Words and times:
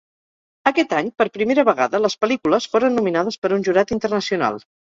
Aquest 0.71 0.95
any 0.99 1.11
per 1.21 1.27
primera 1.35 1.67
vegada 1.69 2.01
les 2.05 2.17
pel·lícules 2.23 2.69
foren 2.75 2.99
nominades 3.01 3.41
per 3.45 3.55
un 3.59 3.67
jurat 3.69 3.99
internacional. 3.99 4.63